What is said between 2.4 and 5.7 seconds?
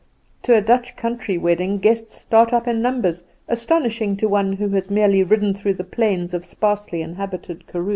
up in numbers astonishing to one who has merely ridden